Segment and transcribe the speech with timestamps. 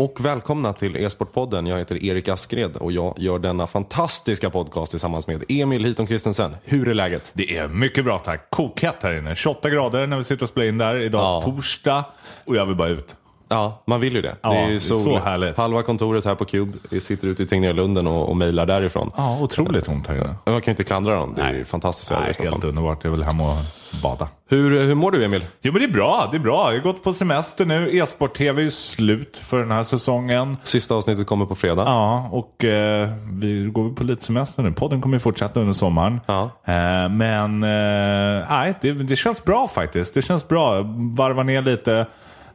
[0.00, 1.66] och välkomna till E-sportpodden.
[1.66, 6.56] Jag heter Erik Askred och jag gör denna fantastiska podcast tillsammans med Emil Hiton Christensen.
[6.64, 7.30] Hur är läget?
[7.34, 8.50] Det är mycket bra tack.
[8.50, 9.36] Kokhett här inne.
[9.36, 10.96] 28 grader när vi sitter och spelar in där.
[11.02, 11.42] Idag Ja.
[11.44, 12.04] torsdag
[12.44, 13.16] och jag vill bara ut.
[13.50, 14.36] Ja, man vill ju det.
[14.42, 15.02] Ja, det är sol.
[15.02, 15.56] så härligt.
[15.56, 16.72] Halva kontoret här på Cube.
[16.90, 19.10] Vi sitter ute i Tegnérlunden och, och mejlar därifrån.
[19.16, 20.34] Ja, otroligt ont här inne.
[20.44, 21.34] Man kan ju inte klandra dem.
[21.36, 21.64] Det är Nej.
[21.64, 22.52] fantastiskt väder i Stockholm.
[22.52, 23.04] helt underbart.
[23.04, 23.56] Jag vill hem och
[24.02, 24.28] bada.
[24.50, 25.44] Hur, hur mår du Emil?
[25.62, 26.72] Jo men det är bra, det är bra.
[26.72, 27.98] Jag har gått på semester nu.
[27.98, 30.56] E-sport-tv är ju slut för den här säsongen.
[30.62, 31.82] Sista avsnittet kommer på fredag.
[31.86, 34.72] Ja, och eh, vi går på lite semester nu.
[34.72, 36.20] Podden kommer ju fortsätta under sommaren.
[36.26, 36.42] Ja.
[36.64, 40.14] Eh, men eh, nej, det, det känns bra faktiskt.
[40.14, 40.80] Det känns bra.
[41.16, 42.06] Varva ner lite.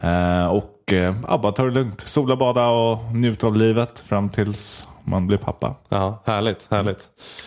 [0.02, 2.02] Eh, och eh, ja, bara ta det lugnt.
[2.02, 5.76] Sola, bada och njuta av livet fram tills man blir pappa.
[5.90, 7.00] Ja, härligt, härligt.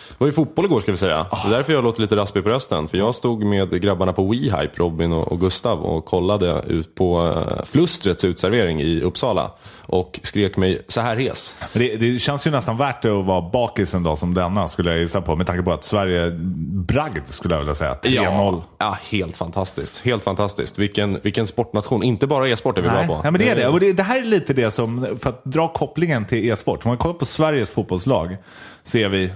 [0.09, 1.25] Det var ju fotboll igår ska vi säga.
[1.31, 2.87] Det är därför jag låter lite raspig på rösten.
[2.87, 7.65] För jag stod med grabbarna på WeHype, Robin och Gustav, och kollade ut på eh,
[7.65, 9.51] Flustrets utservering i Uppsala.
[9.91, 11.55] Och skrek mig så här hes.
[11.73, 14.91] Det, det känns ju nästan värt det att vara bakis en dag som denna skulle
[14.91, 15.35] jag gissa på.
[15.35, 16.31] Med tanke på att Sverige
[16.71, 17.93] bragd skulle jag vilja säga.
[18.03, 18.13] 3-0.
[18.15, 20.05] Ja, ja, helt fantastiskt.
[20.05, 20.79] Helt fantastiskt.
[20.79, 22.03] Vilken, vilken sportnation.
[22.03, 23.23] Inte bara e-sport är vi Nej, bra på.
[23.23, 23.67] nej, men det är det.
[23.67, 26.85] Och det, det här är lite det som, för att dra kopplingen till e-sport.
[26.85, 28.37] Om man kollar på Sveriges fotbollslag
[28.83, 29.31] ser vi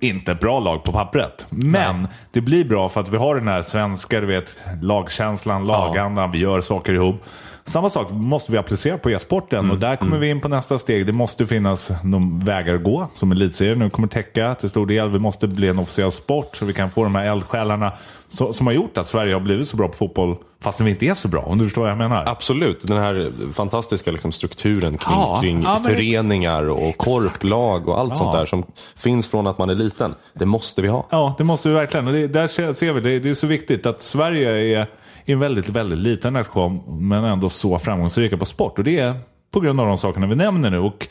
[0.00, 1.46] inte ett bra lag på pappret.
[1.50, 6.30] Men det blir bra för att vi har den här svenska, du vet, lagkänslan, lagandan,
[6.30, 7.24] vi gör saker ihop.
[7.70, 10.78] Samma sak måste vi applicera på e-sporten Mm, och där kommer vi in på nästa
[10.78, 11.06] steg.
[11.06, 15.08] Det måste finnas någon vägar att gå som elitserien nu kommer täcka till stor del.
[15.08, 17.92] Vi måste bli en officiell sport så vi kan få de här eldsjälarna
[18.28, 21.06] så, som har gjort att Sverige har blivit så bra på fotboll fastän vi inte
[21.06, 21.40] är så bra.
[21.40, 22.24] Om du förstår vad jag menar.
[22.28, 28.16] Absolut, den här fantastiska liksom, strukturen kring, Ja, kring ja, föreningar och korplag och allt
[28.18, 28.64] sånt där som
[28.96, 30.14] finns från att man är liten.
[30.34, 31.06] Det måste vi ha.
[31.10, 32.06] Ja, det måste vi verkligen.
[32.06, 34.86] Och det, där ser vi, det, det är så viktigt att Sverige är
[35.24, 38.78] en väldigt, väldigt liten nation, men ändå så framgångsrika på sport.
[38.78, 39.14] Och det är
[39.50, 40.78] på grund av de sakerna vi nämner nu.
[40.78, 41.08] Och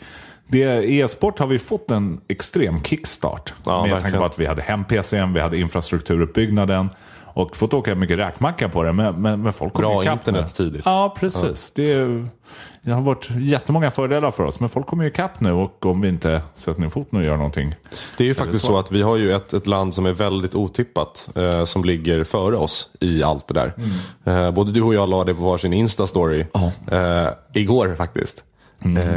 [0.47, 3.53] det, e-sport har vi fått en extrem kickstart.
[3.66, 4.20] Ja, med tanke verkligen.
[4.20, 6.90] på att vi hade hem-PCn, vi hade infrastrukturuppbyggnaden.
[7.40, 10.66] Och fått åka mycket räkmacka på det, men, men, men folk kommer Bra internet nu.
[10.66, 10.82] tidigt.
[10.86, 11.72] Ja, precis.
[11.72, 12.28] Det, är,
[12.82, 16.02] det har varit jättemånga fördelar för oss, men folk kommer ju ikapp nu och om
[16.02, 17.76] vi inte sätter ner foten och gör någonting.
[18.18, 20.56] Det är ju faktiskt så att vi har ju ett, ett land som är väldigt
[20.56, 23.74] otippat eh, som ligger före oss i allt det där.
[24.26, 26.46] Eh, både du och jag la det på varsin Insta-story
[26.92, 28.44] eh, igår faktiskt.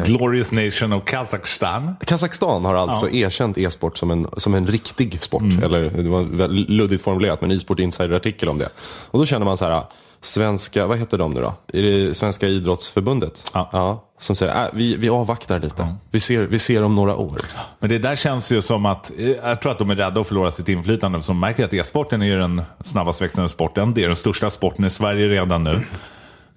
[0.05, 1.97] Glorious Nation of Kazakstan.
[2.05, 5.43] Kazakstan har alltså erkänt e-sport som en, som en riktig sport.
[5.63, 8.69] Eller det var luddigt formulerat, men e-sport insider-artikel om det.
[9.11, 9.83] Och då känner man så här,
[10.21, 11.55] svenska, vad heter de nu då?
[11.73, 13.51] Är det Svenska idrottsförbundet?
[13.53, 14.05] Ja.
[14.21, 15.95] som säger, äh, vi, vi avvaktar lite.
[16.11, 17.41] Vi, ser, vi ser om några år.
[17.79, 20.27] Men det där känns ju som att, eh, jag tror att de är rädda att
[20.27, 21.23] förlora sitt inflytande.
[21.23, 23.95] Som märker att e-sporten är den snabbast växande sporten.
[23.95, 25.81] Det är den största sporten i Sverige redan nu.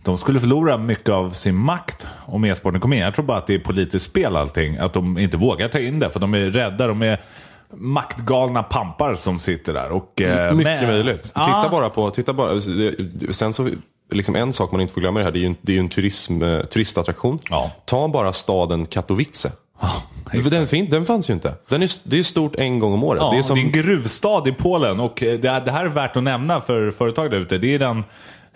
[0.06, 3.00] De skulle förlora mycket av sin makt om e-sporten kom in.
[3.00, 4.78] Jag tror bara att det är politiskt spel allting.
[4.78, 6.10] Att de inte vågar ta in det.
[6.10, 6.88] För de är rädda.
[6.88, 7.22] De är
[7.74, 9.90] maktgalna pampar som sitter där.
[9.90, 11.32] Och, eh, Mycket men- möjligt.
[11.36, 11.44] Ja.
[11.46, 12.62] Titta bara på, titta bara,
[13.32, 13.70] sen så,
[14.12, 15.76] liksom en sak man inte får glömma i det här, det är ju en, det
[15.76, 17.40] är en turism, eh, turistattraktion.
[17.50, 17.72] Ja.
[17.86, 19.52] Ta bara staden Katowice.
[20.32, 20.50] exakt.
[20.52, 21.54] den, fin, den fanns ju inte.
[21.70, 23.22] Den är, det är stort en gång om året.
[23.22, 26.16] Ja, det är som, en gruvstad i Polen och eh, det, det här är värt
[26.16, 27.58] att nämna för företag där ute.
[27.58, 28.04] Det är den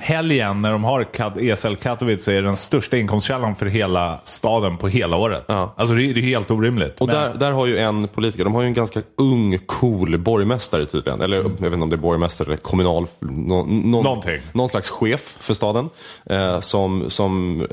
[0.02, 1.08] helgen när de har
[1.40, 5.44] ESL Katowice är den största inkomstkällan för hela staden på hela året.
[5.50, 7.02] Alltså det är, det är helt orimligt.
[7.02, 10.18] Och Men- där, där har ju en politiker, de har ju en ganska ung, cool
[10.18, 11.22] borgmästare tydligen.
[11.22, 13.08] Eller jag vet inte om det är borgmästare eller kommunal...
[13.20, 14.40] Nå, någon, Någonting.
[14.54, 15.90] någon slags chef för staden.
[16.26, 17.68] Eh, som som eh,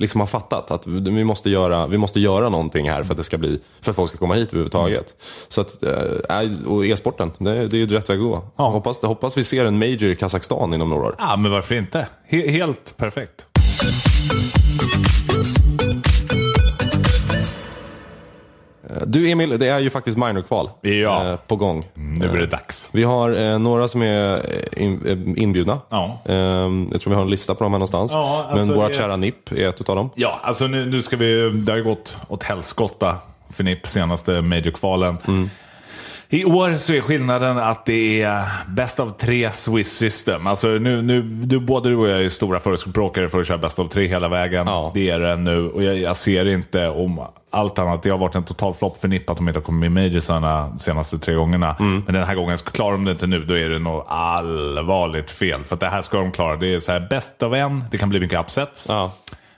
[0.00, 3.24] liksom har fattat att vi måste, göra, vi måste göra någonting här för att, det
[3.24, 5.14] ska bli, för att folk ska komma hit överhuvudtaget.
[5.48, 8.42] Så att, eh, och e-sporten, det, det är ju rätt väg att gå.
[8.56, 8.68] Ja.
[8.68, 11.14] Hoppas, hoppas vi ser en major i Kazakstan inom några år.
[11.18, 12.06] Ja, men varför inte?
[12.28, 13.44] He- helt perfekt.
[19.06, 21.28] Du Emil, det är ju faktiskt minor-kval Ja.
[21.30, 21.84] eh, på gång.
[21.94, 22.88] Nu blir det dags.
[22.92, 25.06] Vi har eh, några som är eh, in,
[25.36, 25.80] eh, inbjudna.
[25.88, 26.18] Ja.
[26.24, 28.12] Ehm, jag tror vi har en lista på dem här någonstans.
[28.12, 30.10] Ja, alltså Men våra det- kära NIP är ett av dem.
[30.14, 31.50] Ja, alltså nu, nu ska vi...
[31.50, 33.16] Det har gått åt helskotta
[33.50, 35.16] för NIP senaste Major-kvalen.
[36.30, 40.46] I år så är skillnaden att det är bäst av tre Swiss system.
[40.46, 43.78] Alltså nu, nu, du, både du och jag är stora förespråkare för att köra bäst
[43.78, 44.66] av tre hela vägen.
[44.66, 44.90] Ja.
[44.94, 47.20] Det är det nu och jag, jag ser inte om
[47.50, 48.02] allt annat.
[48.02, 50.10] Det har varit en total flopp för NIP att de inte har kommit med i
[50.10, 51.76] Majorsarna de senaste tre gångerna.
[51.78, 55.64] Men den här gången, klarar de det inte nu, då är det nog allvarligt fel.
[55.64, 56.56] För det här ska de klara.
[56.56, 58.86] Det är så här, bäst av en, det kan bli mycket upsets.
[58.88, 59.12] Ja.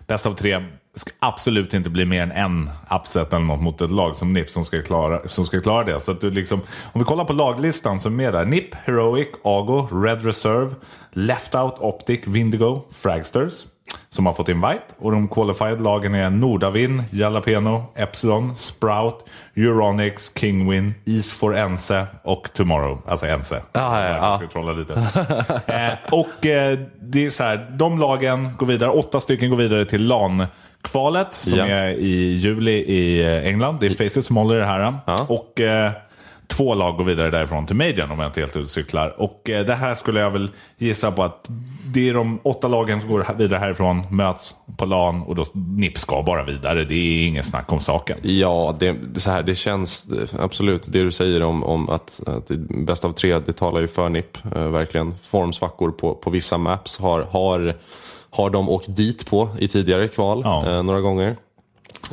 [0.07, 0.65] Bäst av tre
[0.95, 4.51] ska absolut inte bli mer än en upset eller något mot ett lag som NIP
[4.51, 6.01] som ska klara, som ska klara det.
[6.01, 6.61] Så att du liksom,
[6.93, 8.45] om vi kollar på laglistan som är med där.
[8.45, 10.75] NIP, Heroic, Ago, Red Reserve,
[11.13, 13.65] Left Out, Optic, Vindigo, Fragsters.
[14.09, 14.83] som har fått invite.
[14.99, 19.25] Och de qualified lagen är Nordavin, Jalapeno, Epsilon, Sprout,
[19.57, 23.03] Euronics, Kingwin, East for Ense och Tomorrow.
[23.07, 23.63] Alltså Ense.
[23.73, 24.17] Ja, ja, ja.
[24.17, 24.93] Jag ska trolla lite.
[25.67, 29.85] eh, och eh, det är så här, de lagen går vidare, åtta stycken går vidare
[29.85, 30.47] till LAN.
[30.83, 31.67] Kvalet som Ja.
[31.67, 33.81] är i juli i eh, England.
[33.81, 34.95] Det är Faceit som håller det här.
[35.07, 35.27] Ja.
[35.29, 35.93] Och eh,
[36.47, 39.75] två lag går vidare därifrån till Majorn om jag inte helt ute och eh, det
[39.75, 40.49] här skulle jag väl
[40.79, 41.47] gissa på att
[41.95, 45.99] det är de åtta lagen som går vidare härifrån, möts på LAN och då NIP
[45.99, 46.85] ska bara vidare.
[46.85, 48.19] Det är ingen snack om saken.
[48.23, 52.49] Ja, det, det, så här, det känns absolut det du säger om, om att, att
[52.87, 54.39] bäst av tre, det talar ju för NIP.
[54.57, 55.15] Eh, verkligen.
[55.23, 57.75] Formsvackor på, på vissa maps har, har,
[58.31, 60.67] har de åkt dit på i tidigare kval Ja.
[60.77, 61.37] eh, några gånger.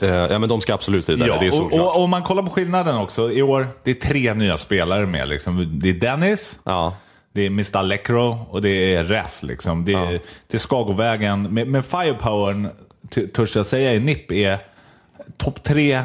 [0.02, 1.81] Eh, ja, men de ska absolut vidare, det är och, såklart.
[1.96, 3.31] och, om man kollar på skillnaden också.
[3.31, 5.28] I år, det är tre nya spelare med.
[5.30, 5.80] Liksom.
[5.80, 6.94] Det är Dennis, Ja,
[7.34, 7.84] det är Mr.
[7.84, 9.44] Lecro och det är Res.
[9.44, 9.86] Liksom.
[9.86, 11.42] Det, är, det ska gå vägen.
[11.44, 12.70] Med, med firepowern,
[13.36, 14.58] törs jag säga, i NIP är
[15.38, 16.04] topp tre,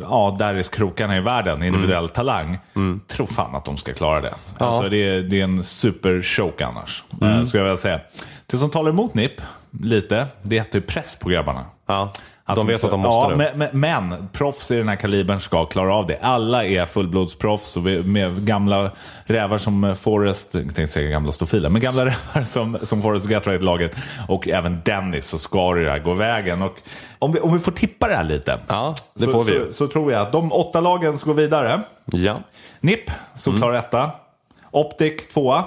[0.00, 2.08] ja, där är krokarna i världen, individuell Mm.
[2.14, 2.58] talang.
[3.06, 4.34] Tror fan att de ska klara det.
[4.58, 7.44] Alltså, det, är, det är en super choke annars, mm.
[7.44, 8.00] skulle jag vilja säga.
[8.46, 9.40] Det som talar emot NIP,
[9.80, 11.64] lite, det är att det är press på grabbarna.
[11.86, 12.12] ja.
[12.56, 13.36] De vet att de måste ja, nu.
[13.36, 16.18] Men, men, men proffs i den här kalibern ska klara av det.
[16.22, 18.90] Alla är fullblodsproffs och med gamla
[19.24, 23.30] rävar som Forrest, jag tänkte säga gamla stofiler, men gamla rävar som, som Forrest och
[23.30, 23.96] Gatorade-laget
[24.28, 26.62] och även Dennis så ska det här gå vägen.
[26.62, 26.76] Och
[27.18, 28.58] om, vi, om vi får tippa det här lite.
[28.68, 29.52] Ja, det så, får vi.
[29.66, 31.80] Så, så tror jag att de åtta lagen ska gå vidare.
[32.04, 32.34] Ja.
[32.80, 33.78] NIP, solklar Mm.
[33.78, 34.10] etta.
[34.70, 35.64] Optic, tvåa.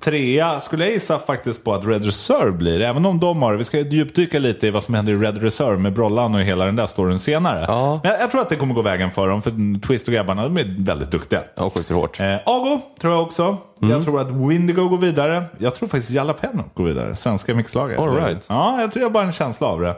[0.00, 2.80] Trea skulle jag gissa faktiskt på att Red Reserve blir.
[2.80, 5.76] Även om de har, vi ska djupdyka lite i vad som händer i Red Reserve
[5.76, 7.64] med Brollan och hela den där storyn senare.
[7.68, 8.00] Ja.
[8.02, 10.42] Men jag, jag tror att det kommer gå vägen för dem, för Twist och grabbarna
[10.42, 11.42] de är väldigt duktiga.
[11.54, 12.20] Ja, skjuter hårt.
[12.20, 13.56] Eh, Ago tror jag också.
[13.82, 13.94] Mm.
[13.94, 15.44] Jag tror att Windigo går vidare.
[15.58, 17.16] Jag tror faktiskt Jalapeno går vidare.
[17.16, 17.98] Svenska mixlaget.
[17.98, 18.44] All right.
[18.48, 19.96] Ja, jag tror jag har bara en känsla av det.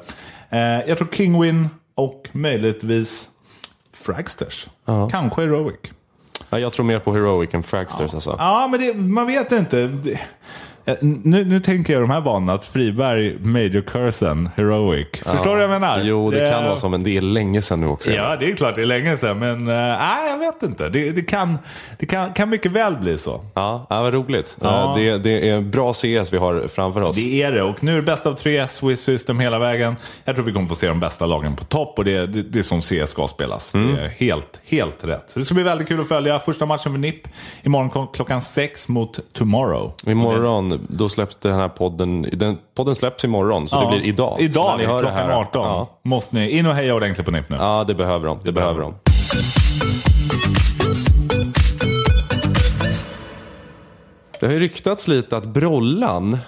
[0.51, 3.29] Eh, jag tror Kingwin och möjligtvis
[3.95, 4.67] Fragsters.
[5.11, 5.77] Kanske Heroic.
[6.51, 8.37] Ja, jag tror mer på Heroic än Fragsters alltså.
[8.39, 9.87] Ja, men det, man vet inte.
[9.87, 10.21] Det,
[11.01, 15.07] nu, nu tänker jag de här banorna att Friberg, Major Cursen, Heroic.
[15.13, 16.01] Förstår du vad jag menar?
[16.05, 18.11] Jo, det kan vara så, men det är länge sedan nu också.
[18.11, 19.39] Ja, det är klart det är länge sedan.
[19.39, 20.89] Men nej, jag vet inte.
[20.89, 21.59] Det, det, kan,
[21.99, 23.45] det kan, kan mycket väl bli så.
[23.55, 24.57] Ja, ja vad roligt.
[24.61, 24.91] Ja.
[24.91, 27.17] Eh, Det, det är bra CS vi har framför oss.
[27.17, 27.63] Det är det.
[27.63, 29.97] Och nu är det bäst av tre, Swiss System hela vägen.
[30.25, 31.99] Jag tror vi kommer få se de bästa lagen på topp.
[31.99, 33.75] Och det det, det är som CS ska spelas.
[33.75, 33.95] Mm.
[33.95, 35.31] Det är helt, helt rätt.
[35.31, 36.39] Så det ska bli väldigt kul att följa.
[36.39, 37.29] Första matchen för NIP
[37.63, 39.93] imorgon klockan sex mot Tomorrow.
[40.07, 42.27] Imorgon, då släpps den här podden.
[42.33, 44.37] Den, podden släpps imorgon, så det blir idag.
[44.41, 45.67] Idag, ni hör det klockan här- 18.
[45.67, 45.99] Ja.
[46.03, 47.57] Måste ni in och heja ordentligt på NIP nu.
[47.57, 48.39] ja, det behöver de.
[48.45, 48.95] Det, behöver de.
[54.41, 56.39] Det har ju ryktats lite att Brollan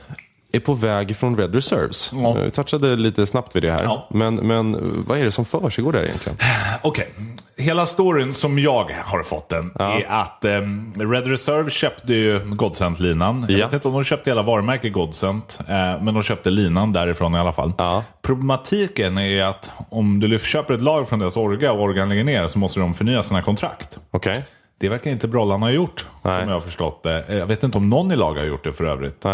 [0.56, 2.11] är på väg från Red Reserves.
[2.15, 2.33] Ja.
[2.33, 3.85] Vi touchade lite snabbt vid det här.
[3.85, 4.06] Ja.
[4.11, 6.39] Men, men vad är det som försiggår där egentligen?
[6.83, 7.09] Okej,
[7.56, 13.47] hela storyn som jag har fått den är att ehm, Red Reserve köpte ju Godsent-linan.
[13.49, 13.67] Jag Ja.
[13.67, 17.39] vet inte om de köpte hela varumärket Godsent, eh, men de köpte linan därifrån i
[17.39, 17.73] alla fall.
[17.79, 18.05] Ja.
[18.23, 22.49] Problematiken är att om du köper ett lag från deras orga och organ lägger ner
[22.49, 23.99] så måste de förnya sina kontrakt.
[24.11, 24.45] Okej.
[24.79, 26.41] Det verkar inte Brollan ha gjort, Nej.
[26.41, 27.25] som jag har förstått det.
[27.29, 29.25] Eh, Jag vet inte om någon i lag har gjort det för övrigt.
[29.25, 29.32] Eh,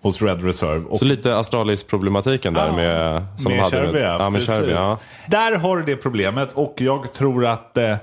[0.00, 0.84] hos Red Reserve.
[0.86, 3.22] Och Så lite Astralis-problematiken där Ja, med...
[3.38, 4.16] Som med Cherby, ja.
[4.18, 4.42] ja, med.
[4.42, 4.98] Cherby, ja.
[5.28, 7.96] Där har du det problemet och jag tror att eh,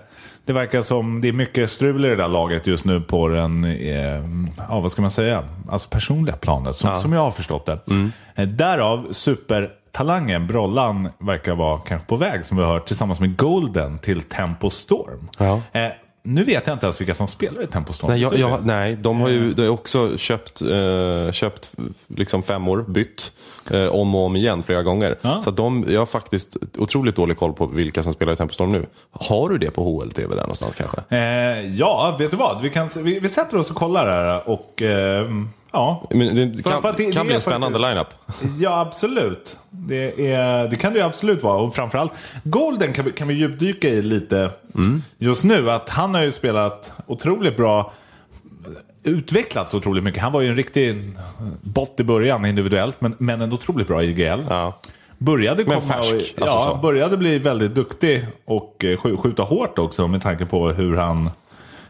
[0.45, 3.63] det verkar som det är mycket strul i det där laget just nu på den,
[3.65, 4.23] eh,
[4.69, 7.79] ja vad ska man säga, alltså personliga planet som, som jag har förstått det.
[7.89, 8.11] Mm.
[8.35, 13.37] Eh, därav supertalangen Brollan verkar vara kanske på väg som vi har hört tillsammans med
[13.37, 15.29] Golden till Tempo Storm.
[15.37, 15.61] Ja.
[15.71, 15.87] Eh,
[16.27, 18.11] nu vet jag inte ens vilka som spelar i Tempo Storm.
[18.11, 18.65] Nej, jag, jag, det?
[18.65, 21.69] nej, de har ju de har också köpt, eh, köpt
[22.07, 23.31] liksom femmor, bytt
[23.71, 25.17] eh, om och om igen flera gånger.
[25.21, 25.41] Ja.
[25.41, 28.85] Så de, jag har faktiskt otroligt dålig koll på vilka som spelar i Tempostorm nu.
[29.11, 30.97] Har du det på HLTV där någonstans kanske?
[31.09, 32.61] Eh, ja, vet du vad?
[32.61, 35.31] Vi, kan, vi, vi sätter oss och kollar här och eh,
[35.77, 36.03] ja.
[36.11, 38.57] Men det kan, att det- kan det bli en spännande faktiskt- lineup.
[38.63, 39.57] Ja, absolut.
[39.69, 41.57] Det, är, det kan det ju absolut vara.
[41.61, 42.11] Och framförallt,
[42.43, 44.49] Golden kan vi, kan vi djupdyka i lite
[45.17, 45.71] just nu.
[45.71, 47.91] Att han har ju spelat otroligt bra.
[49.03, 50.21] Utvecklats otroligt mycket.
[50.23, 50.95] Han var ju en riktig
[51.61, 54.41] bott i början individuellt, men, men en otroligt bra IGL.
[54.49, 54.79] Ja.
[55.17, 56.81] Började Men komma färsk, och, alltså ja, så.
[56.81, 61.29] började bli väldigt duktig och eh, sk- skjuta hårt också med tanke på hur han,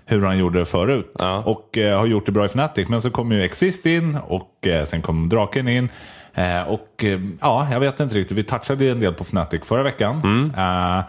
[0.09, 1.11] hur han gjorde det förut.
[1.19, 1.43] Ja.
[1.45, 2.87] Och eh, har gjort det bra i Fnatic.
[2.89, 5.89] Men så kom ju Exist in och eh, sen kom Draken in.
[6.33, 8.37] Eh, och eh, ja, jag vet inte riktigt.
[8.37, 10.21] Vi touchade ju en del på Fnatic förra veckan.
[10.23, 10.51] Mm.
[10.57, 11.03] Eh,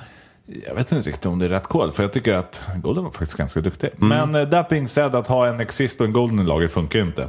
[0.68, 3.10] Jag vet inte riktigt om det är rätt kod, för jag tycker att Golden var
[3.10, 3.90] faktiskt ganska duktig.
[3.96, 6.98] Men uh, that being said, att ha en Exist och en Golden i laget funkar
[6.98, 7.28] ju inte.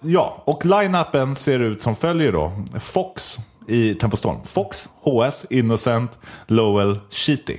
[0.00, 2.52] Ja, och line-upen ser ut som följer då.
[2.80, 3.36] Fox
[3.68, 4.36] i Tempostorm.
[4.44, 7.56] Fox, HS, Innocent, Lowell, Sheety.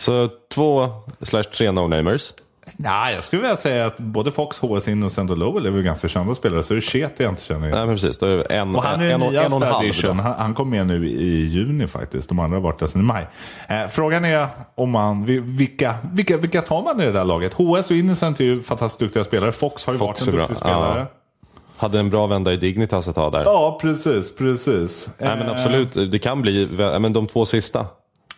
[0.00, 0.88] Så två
[1.22, 2.32] slash tre no-namers.
[2.76, 6.08] Nej, jag skulle vilja säga att både Fox, HS, Innocent och Lowell är väl ganska
[6.08, 6.62] kända spelare.
[6.62, 7.78] Så det är Sheety jag inte känner igen.
[7.78, 8.18] Nej, men precis.
[8.18, 9.92] Då är det en, Och han är en, en, en och en halv.
[10.04, 12.28] Han, han kom med nu i juni faktiskt.
[12.28, 13.26] De andra har varit där sedan i maj.
[13.68, 17.54] Eh, frågan är om man, vi- vilka, vilka, vilka tar man i det där laget?
[17.54, 19.52] HS och Innocent är ju fantastiskt duktiga spelare.
[19.52, 20.70] Fox har ju Fox varit en duktig bra.
[20.70, 20.98] spelare.
[20.98, 21.00] Ja.
[21.00, 21.06] Ja.
[21.76, 23.44] Hade en bra vända i Dignitas ett tag där.
[23.80, 25.08] precis, precis.
[25.18, 26.68] Nej, men absolut, det kan bli
[27.00, 27.86] men de två sista.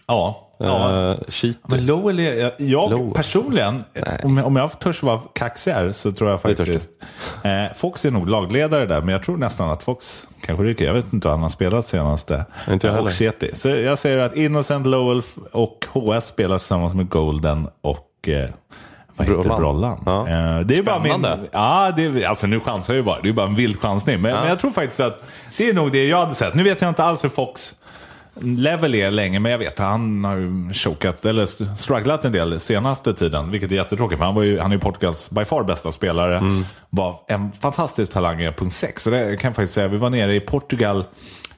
[0.07, 0.49] Ja.
[0.63, 1.17] Ja.
[1.45, 1.53] Uh.
[1.67, 3.15] Men Lowell är, jag, Lowell.
[3.15, 3.85] personligen,
[4.23, 6.91] om, jag- om jag törs vara kaxig här så tror jag faktiskt.
[7.45, 10.85] Eh, Fox är nog lagledare där, men jag tror nästan att Fox kanske ryker.
[10.85, 12.45] Jag vet inte vad han har spelat senaste.
[12.71, 13.13] Inte jag och.
[13.13, 13.51] Seti.
[13.57, 18.49] Så jag säger att Innocent, Lowell och HS spelar tillsammans med Golden och eh,
[19.17, 19.61] vad heter Brollan.
[19.61, 20.03] Brollan?
[20.07, 20.29] Ja.
[20.29, 21.49] Eh, det är bara min, Spännande.
[21.53, 23.21] ja, det är, alltså nu chansar jag ju bara.
[23.21, 24.21] Det är bara en vild chansning.
[24.21, 25.23] Men, men jag tror faktiskt att
[25.59, 26.55] det är nog det jag hade sett.
[26.55, 27.75] Nu vet jag inte alls hur Fox
[28.41, 32.33] level är länge, men jag vet att han har ju chokat, eller st- strugglat en
[32.33, 34.19] del senaste tiden, vilket är jättetråkigt.
[34.19, 36.39] För han, var ju, han är ju Portugals by far bästa spelare.
[36.39, 36.65] Mm.
[36.91, 39.03] Var en fantastisk talang i punkt 6.
[39.03, 39.89] Så det kan jag faktiskt säga.
[39.89, 41.05] Vi var nere i Portugal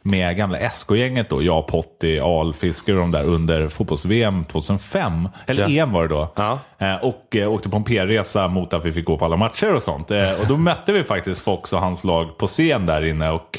[0.02, 1.42] med gamla SK-gänget då.
[1.42, 5.28] Jag, Potti, Alfisker och de där under fotbolls-VM 2005.
[5.46, 5.82] Eller Ja.
[5.82, 6.32] EM var det då.
[6.36, 6.58] Ja.
[6.78, 9.74] Eh, och eh, åkte på en PR-resa mot att vi fick gå på alla matcher
[9.74, 10.10] och sånt.
[10.10, 13.30] Eh, och då mötte vi faktiskt Fox och hans lag på scen där inne.
[13.30, 13.58] Och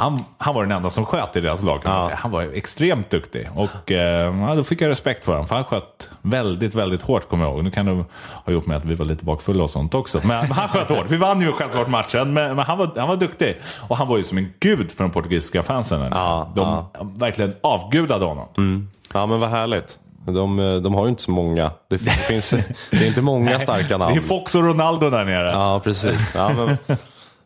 [0.00, 1.82] han, han var den enda som sköt i deras lag.
[1.82, 2.16] Kan säga.
[2.16, 3.48] Han var extremt duktig.
[3.54, 5.48] Och eh, ja, då fick jag respekt för honom.
[5.48, 7.64] För han sköt väldigt, väldigt hårt kommer jag ihåg.
[7.64, 8.04] Nu kan det
[8.44, 10.18] ha gjort med att vi var lite bakfulla och sånt också.
[10.18, 11.06] Men, men han sköt hårt.
[11.08, 12.32] Vi vann ju självklart matchen.
[12.32, 13.60] Men, men han, var, han var duktig.
[13.88, 16.08] Och han var ju som en gud för de portugisiska fansen.
[16.10, 16.84] Ja, de
[17.18, 18.88] verkligen avgudade honom.
[19.14, 19.98] Ja, men vad härligt.
[20.26, 21.70] De, de har ju inte så många.
[21.90, 22.50] Det finns
[22.90, 24.14] det är inte många starka namn.
[24.14, 25.50] Det är Fox och Ronaldo där nere.
[25.50, 26.32] Ja, precis.
[26.34, 26.98] Ja, men,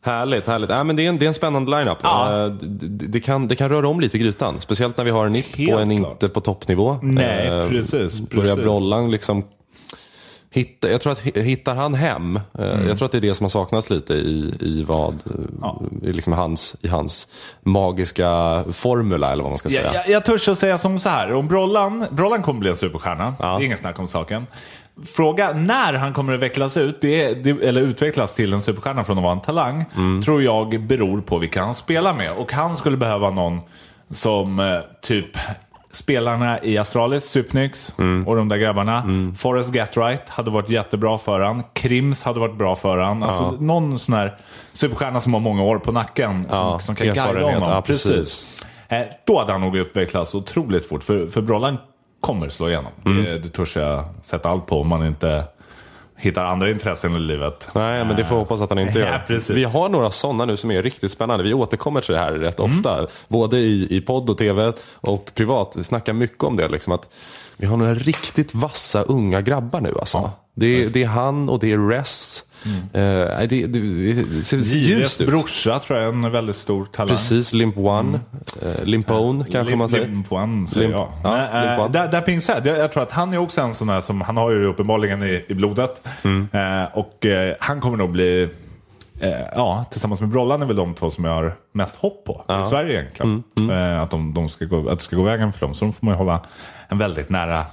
[0.04, 0.70] härligt, härligt.
[0.70, 1.98] Ja, men det, är en, det är en spännande lineup.
[2.02, 2.28] Ja.
[2.60, 4.60] Det, det, kan, det kan röra om lite i grytan.
[4.60, 6.12] Speciellt när vi har Nick Helt på en klart.
[6.12, 6.98] inte på toppnivå.
[7.02, 8.56] Nej, Eh, precis, Börjar.
[8.56, 9.44] Brollan liksom
[10.50, 12.42] Hitta, jag tror att hi- hittar han hem, eh,
[12.72, 12.88] Mm.
[12.88, 15.14] jag tror att det är det som har saknats lite i, i vad,
[15.62, 17.28] eh, i, liksom hans, i hans
[17.62, 19.84] magiska formula eller vad man ska säga.
[19.84, 21.32] Jag, jag, jag törs att säga som så här.
[21.32, 23.34] Om Brollan, Brollan kommer bli en superstjärna.
[23.40, 23.46] Ja.
[23.58, 24.46] Det är ingen snack om saken.
[25.06, 29.18] Fråga när han kommer att vecklas ut, det, det, eller utvecklas till en superstjärna från
[29.18, 30.22] att vara en talang, Mm.
[30.22, 32.32] tror jag beror på vilka han spelar med.
[32.32, 33.60] Och han skulle behöva någon
[34.10, 35.26] som eh, typ
[35.92, 38.28] spelarna i Astralis, Supnyx Mm.
[38.28, 39.02] och de där grabbarna.
[39.38, 41.62] Forrest Gatright hade varit jättebra för han.
[41.72, 43.22] Krims hade varit bra för han.
[43.22, 44.36] Alltså någon sån här
[44.72, 46.46] superstjärna som har många år på nacken.
[46.50, 47.62] Som, Ja, som kan guida honom.
[47.70, 48.46] Ja, precis.
[48.88, 51.04] Eh, Då hade han nog utvecklats otroligt fort.
[51.04, 51.78] För, för Brollan
[52.24, 52.92] kommer slå igenom.
[53.06, 53.24] Mm.
[53.24, 55.44] Det, det törs jag sätta allt på om man inte
[56.16, 57.68] hittar andra intressen i livet.
[57.72, 59.24] Nej, men det får jag hoppas att han inte Ja, gör.
[59.26, 59.56] precis.
[59.56, 61.44] Vi har några sådana nu som är riktigt spännande.
[61.44, 62.76] Vi återkommer till det här rätt Mm.
[62.76, 63.06] ofta.
[63.28, 65.74] Både i, i podd och tv och privat.
[65.76, 66.68] Vi snackar mycket om det.
[66.68, 67.08] Liksom, att
[67.56, 69.94] vi har några riktigt vassa unga grabbar nu.
[70.00, 70.30] Alltså.
[70.54, 72.42] Det, är, det är han och det är Res.
[72.92, 73.66] Eh, det, det,
[75.18, 77.08] det brorsa tror jag är en väldigt stor talang.
[77.08, 78.20] Precis, Limp One.
[78.62, 80.06] Eh, Limpone kanske man säger.
[80.06, 81.08] Limp One säger Limp- jag.
[81.22, 81.92] ja, Men, Limp eh, One.
[81.92, 84.36] där, där said, jag, jag tror att han är också en sån här som, han
[84.36, 86.06] har ju uppenbarligen i, i blodet.
[86.22, 86.48] Mm.
[86.52, 88.48] Eh, och eh, han kommer nog bli,
[89.20, 92.44] eh, ja, tillsammans med Brollan är väl de två som jag har mest hopp på
[92.62, 93.42] i Sverige egentligen.
[93.58, 95.74] Mm, Eh, att, de, de ska gå, att det ska gå vägen för dem.
[95.74, 96.40] Så de får man ju hålla
[96.88, 97.64] en väldigt nära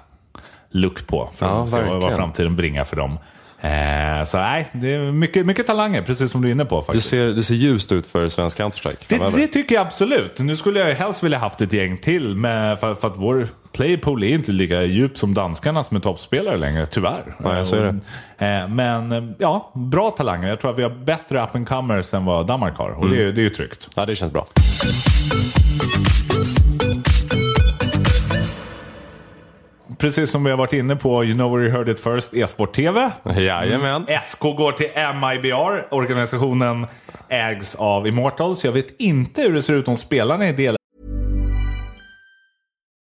[0.72, 3.18] look på för Ja, att se vad, vad framtiden bringar för dem.
[3.64, 6.86] Eh, så nej, det är mycket, mycket talanger, precis som du är inne på Det
[6.86, 7.10] faktiskt.
[7.10, 10.40] ser, det ser ljust ut för svensk Counter-Strike Det, det tycker jag absolut.
[10.40, 12.36] Nu skulle jag helst vilja haft ett gäng till.
[12.36, 16.86] Med, för, för att vår playpool är inte lika djup som danskarnas med toppspelare längre,
[16.86, 17.36] tyvärr.
[17.38, 17.84] Nej, så är
[18.38, 18.46] det.
[18.46, 20.48] Eh, Men eh, ja, bra talanger.
[20.50, 22.90] Jag tror att vi har bättre up and comers än vad Danmark har.
[22.90, 23.18] Och Mm.
[23.18, 23.90] det, är- det är ju tryggt.
[23.96, 24.48] Ja, det känns bra.
[30.02, 33.12] Precis som vi har varit inne på, You know where you heard it first, e-sport-tv.
[33.38, 34.06] Jajamän.
[34.24, 35.94] SK går till MIBR.
[35.94, 36.88] Organisationen
[37.30, 38.66] ägs av Immortals.
[38.66, 40.76] Jag vet inte hur det ser ut om spelarna är del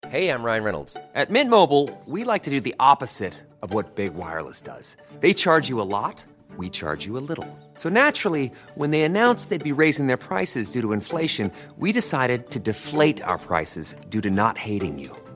[0.10, 0.98] Hey, I'm Ryan Reynolds.
[1.16, 4.98] At Mint Mobile, we like to do the opposite of what Big Wireless does.
[5.22, 6.24] They charge you a lot,
[6.58, 7.48] we charge you a little.
[7.76, 12.50] So naturally, when they announced they'd be raising their prices due to inflation, we decided
[12.50, 15.23] to deflate our prices due to not hating you.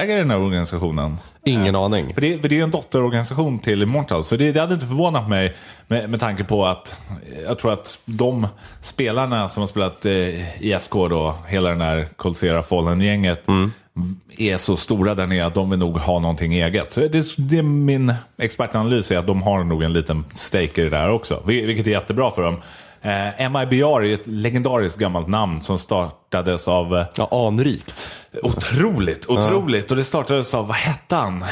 [0.00, 1.18] äger den här organisationen?
[1.44, 2.14] Ingen aning.
[2.14, 4.86] För det, för det är ju en dotterorganisation till Immortal, så det, det hade inte
[4.86, 5.56] förvånat mig
[5.88, 6.94] med, med tanke på att
[7.46, 8.46] jag tror att de
[8.80, 13.44] spelarna som har spelat eh, ISK då, hela den här Colsera Fallen-gänget,
[14.38, 16.92] är så stora där nere att de vill nog ha någonting eget.
[16.92, 20.84] Så det, det är min expertanalys är att de har nog en liten stake i
[20.84, 22.56] det där också, vil- vilket är jättebra för dem.
[23.06, 28.10] Eh, MIBR är ett legendariskt gammalt namn som startades av eh, Ja, anrikt.
[28.42, 29.90] Otroligt, otroligt.
[29.90, 31.44] Och det startades av, vad hette han?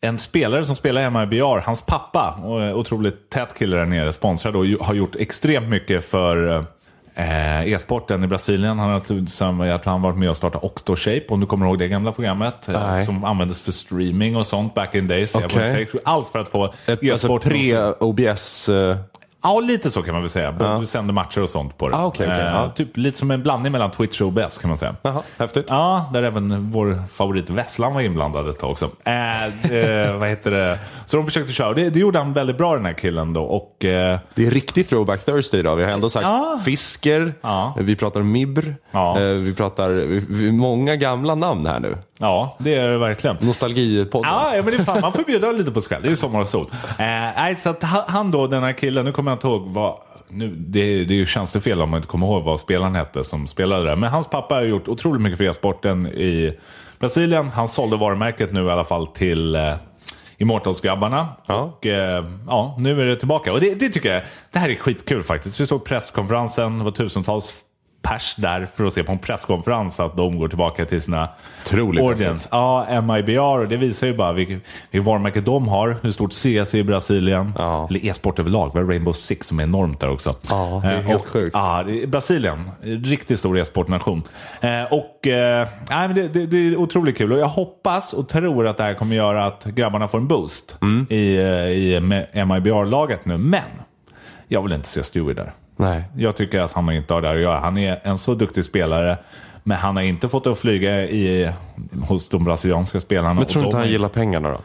[0.00, 4.56] En spelare som spelar MIBR, hans pappa, och är otroligt tät kille där nere, sponsrad
[4.56, 6.66] och har gjort extremt mycket för
[7.14, 8.78] eh, e-sporten i Brasilien.
[8.78, 11.88] Han har jag tror han varit med och startat Octoshape, om du kommer ihåg det
[11.88, 12.68] gamla programmet.
[12.68, 13.04] eh, Nej.
[13.04, 15.32] Som användes för streaming och sånt back in days.
[15.32, 18.68] Säga, Allt för att få alltså e-sporten att- pre-OBS.
[19.42, 20.78] Ja, lite så kan man väl säga.
[20.80, 21.96] Du sänder matcher och sånt på det.
[21.96, 22.68] Ah, okej, okej, Eh, ja.
[22.68, 24.94] Typ lite som en blandning mellan Twitch och OBS kan man säga.
[25.02, 25.66] Jaha, häftigt.
[25.68, 28.90] Ja, där även vår favorit Vesslan var inblandad ett tag också.
[29.04, 29.44] Eh,
[29.76, 30.78] eh, vad heter det?
[31.04, 31.74] Så de försökte köra.
[31.74, 33.42] Det, det gjorde han väldigt bra den här killen då.
[33.44, 35.76] Och, eh, Det är riktig throwback Thursday idag.
[35.76, 36.58] Vi har ändå sagt Ja.
[36.64, 37.76] Fisker, Ja.
[37.80, 39.20] vi pratar Mibr, Ja.
[39.20, 41.96] eh, vi pratar vi, vi, många gamla namn här nu.
[42.22, 43.36] Ja, det är det verkligen.
[43.40, 44.30] Nostalgipodden.
[44.30, 46.02] Ja, ja, men det är fan, man får bjuda lite på sig själv.
[46.02, 46.66] Det är ju sommar och sol.
[46.98, 49.94] Eh, så att han- han då, den här killen, nu kommer jag inte ihåg vad...
[50.28, 53.46] Nu, det, det är ju tjänstefel om man inte kommer ihåg vad spelaren hette som
[53.46, 53.96] spelade där.
[53.96, 56.58] Men hans pappa har gjort otroligt mycket för e-sporten i
[56.98, 57.48] Brasilien.
[57.54, 59.74] Han sålde varumärket nu i alla fall till eh,
[60.38, 61.26] Immortals-grabbarna.
[61.46, 61.54] Ja.
[61.78, 63.52] Och eh, ja, nu är det tillbaka.
[63.52, 65.60] Och det, det tycker jag, det här är skitkul faktiskt.
[65.60, 67.52] Vi såg presskonferensen, det var tusentals
[68.02, 71.28] pers där för att se på en presskonferens att de går tillbaka till sina
[71.64, 72.48] Otroligt audience.
[72.52, 76.74] Ja, MIBR och det visar ju bara vilket, vilket varumärke de har, hur stort CS
[76.74, 77.52] är i Brasilien.
[77.58, 77.86] Ja.
[77.90, 80.34] Eller e-sport överlag, vi har Rainbow Six som är enormt där också.
[80.50, 81.50] Ja, det är Eh, helt och, sjukt.
[81.54, 84.22] Ja, Brasilien, riktigt stor e-sportnation.
[84.60, 85.68] Eh, och eh,
[86.14, 89.16] det, det, det är otroligt kul och jag hoppas och tror att det här kommer
[89.16, 91.06] göra att grabbarna får en boost Mm.
[91.10, 92.00] i, eh, i
[92.46, 93.38] MIBR-laget nu.
[93.38, 93.62] Men
[94.48, 95.52] jag vill inte se Stewie där.
[95.76, 96.04] Nej.
[96.16, 97.58] Jag tycker att han inte har där att göra.
[97.58, 99.18] Han är en så duktig spelare.
[99.64, 101.50] Men han har inte fått att flyga i,
[102.08, 103.34] hos de brasilianska spelarna.
[103.34, 104.58] Men tror du inte han gillar pengarna då?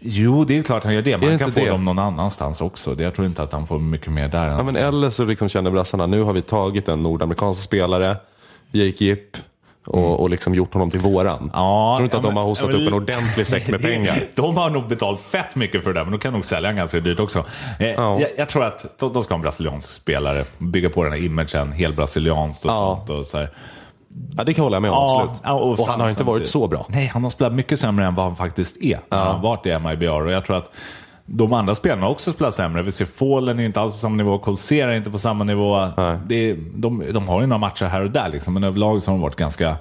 [0.00, 1.16] Jo, det är klart han gör det.
[1.16, 1.68] det Man kan få det?
[1.68, 2.94] dem någon annanstans också.
[2.94, 4.46] Det- Jag tror inte att han får mycket mer där.
[4.48, 8.16] Ja, men eller så liksom känner brassarna, nu har vi tagit en nordamerikansk spelare,
[8.72, 9.36] Jake Gipp,
[9.86, 11.38] och, och liksom gjort honom till våran.
[11.38, 11.50] Mm.
[11.54, 13.68] Ja, tror du inte att ja, de har hostat ja, men- upp en ordentlig säck
[13.68, 14.16] med pengar?
[14.34, 16.76] De har nog betalt fett mycket för det där, men de kan nog sälja den
[16.76, 17.44] ganska dyrt också.
[17.78, 18.20] Eh, Ja.
[18.20, 21.18] jag, jag tror att de, de ska ha en brasiliansk spelare, bygga på den här
[21.24, 22.96] imagen, helt brasilianskt och Ja.
[23.06, 23.10] sånt.
[23.20, 23.50] Och så här.
[24.36, 25.40] Ja, det kan jag hålla med om, absolut.
[25.44, 26.86] ja, och fan, han har inte varit så bra.
[26.88, 28.98] Nej, han har spelat mycket sämre än vad han faktiskt är.
[29.08, 30.70] Han har varit i MIBR och jag tror att
[31.34, 32.82] de andra spelarna har också spelat sämre.
[32.82, 35.88] Vi ser Fallen är inte alls på samma nivå, Colsera är inte på samma nivå.
[36.26, 39.18] Det de, de har ju några matcher här och där, liksom, men överlag så har
[39.18, 39.76] de varit ganska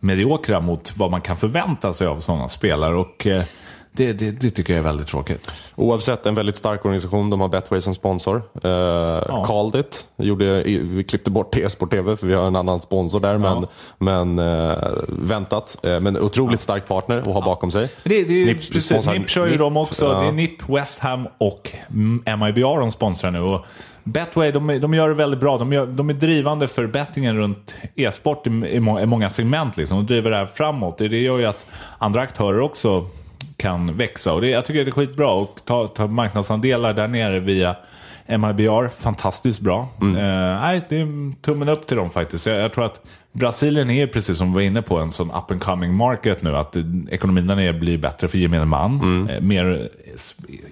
[0.00, 2.94] mediokra mot vad man kan förvänta sig av sådana spelare.
[2.96, 3.42] Och eh,
[3.92, 5.52] det, det, det tycker jag är väldigt tråkigt.
[5.74, 7.30] Oavsett, en väldigt stark organisation.
[7.30, 8.36] De har Betway som sponsor.
[8.64, 10.06] Uh, Called it.
[10.16, 13.38] Gjorde, vi klippte bort e-sport TV för vi har en annan sponsor där.
[13.38, 13.66] Men,
[13.98, 14.76] men eh,
[15.08, 15.78] väntat.
[15.82, 17.90] Eh, men otroligt stark partner att ha bakom sig.
[18.04, 20.04] Det, det är, NIP precis, NIP kör ju NIP, dem också.
[20.04, 20.20] ja.
[20.20, 23.40] Det är NIP, West Ham och mm, MIBR de sponsrar nu.
[23.40, 23.66] Och
[24.04, 25.58] Betway, de, de gör det väldigt bra.
[25.58, 29.76] De, gör, de är drivande för bettingen runt e-sport i, i, må, i många segment.
[29.76, 29.96] Liksom.
[29.96, 30.98] De driver det här framåt.
[30.98, 33.06] Det gör ju att andra aktörer också
[33.58, 34.34] kan växa.
[34.34, 35.30] Och det, jag tycker det är skitbra.
[35.30, 37.76] Och ta, ta marknadsandelar där nere via
[38.26, 39.88] MIBR, fantastiskt bra.
[40.00, 40.16] Mm.
[40.16, 42.46] Eh, nej, det är tummen upp till dem faktiskt.
[42.46, 43.00] Jag, jag tror att
[43.32, 46.56] Brasilien är, precis som vi var inne på, en sån up and coming market nu.
[46.56, 49.28] Att eh, ekonomin där nere blir bättre för gemene man.
[49.30, 49.88] Eh, mer,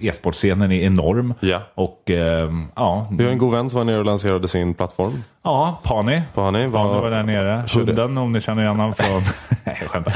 [0.01, 1.19] eh, e-sportscenen är enorm.
[1.19, 1.35] Mm.
[1.39, 1.59] Ja.
[1.75, 5.23] Och eh, ja, Vi har en god vän som var nere och lanserade sin plattform.
[5.43, 6.21] ja, Pani.
[6.33, 7.65] Pani var- Pani var där nere.
[7.73, 9.21] Hunden, om ni känner igen honom från,
[9.65, 10.13] Nej, skämtar.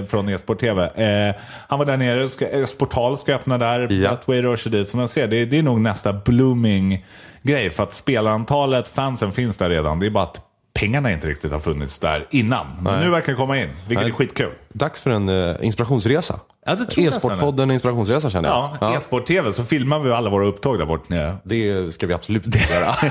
[0.00, 0.82] Eh, från e-sport TV.
[0.84, 1.34] Eh,
[1.68, 2.28] han var där nere.
[2.28, 3.86] Ska, e-sportal ska öppna där.
[4.10, 4.88] Betway rör sig dit.
[4.88, 7.04] Som jag ser, det, det är nog nästa blooming
[7.42, 7.70] grej.
[7.70, 10.00] För att spelarantalet, fansen finns där redan.
[10.00, 10.40] Det är bara att
[10.80, 12.66] pengarna inte riktigt har funnits där innan.
[12.82, 14.10] Men nu verkar det komma in, vilket Nej.
[14.10, 14.50] är skitkul.
[14.72, 16.40] Dags för en eh, inspirationsresa.
[16.66, 18.70] Ja, det tror jag E-sportpodden inspirationsresa känner jag.
[18.80, 21.36] Ja, e-sport TV så filmar vi alla våra upptåg där bort nere.
[21.44, 22.94] Det ska vi absolut inte göra.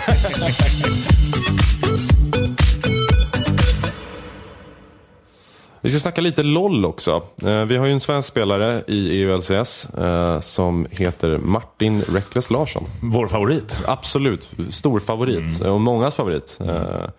[5.81, 7.23] Vi ska snacka lite LOL också.
[7.45, 12.83] Eh, Vi har ju en svensk spelare i EULCS eh, som heter Martin Reckless Larsson.
[13.01, 13.77] Vår favorit.
[13.87, 15.61] Absolut, stor favorit.
[15.61, 16.59] Och mångas favorit.
[16.59, 17.11] Jag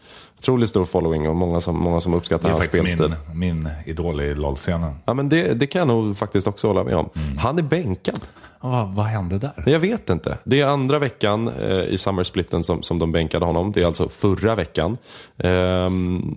[0.45, 3.17] Otroligt stor following och många som, många som Det uppskattar är hans faktiskt spelstil.
[3.35, 4.95] min, min idol i LOL-scenen.
[5.05, 7.09] Ja, men det, det kan jag nog faktiskt också hålla med om.
[7.15, 7.39] Mm.
[7.39, 8.21] Han är bänkad.
[8.61, 9.65] Vad, vad hände där?
[9.67, 10.39] Jag vet inte.
[10.45, 13.73] Det är andra veckan eh, i summersplitten som, som de bänkade honom.
[13.73, 14.97] Det är alltså förra veckan.
[15.39, 16.37] Ehm,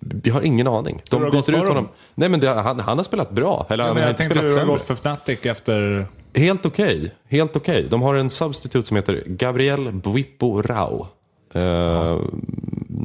[0.00, 1.02] vi har ingen aning.
[1.10, 1.74] De Hur det byter ut honom.
[1.74, 1.88] dem?
[2.14, 3.66] Nej, men det, han, han har spelat bra.
[3.70, 5.38] Eller Ja, han men har jag inte tänkte hur spelat det har gått för Fnatic
[5.46, 6.06] efter...
[6.34, 7.12] Helt okej.
[7.28, 7.86] Helt okej.
[7.90, 11.06] De har en substitut som heter Gabriel Bwipo Rao.
[11.54, 12.16] Eh,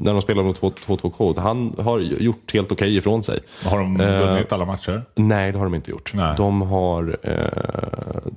[0.03, 1.37] När de spelar mot 2-2-kod.
[1.37, 3.39] Han har gjort helt okej ifrån sig.
[3.65, 5.03] Har de vunnit alla matcher?
[5.15, 6.13] Nej, det har de inte gjort.
[6.13, 6.33] Nej.
[6.37, 7.17] De har...
[7.23, 8.31] Eh,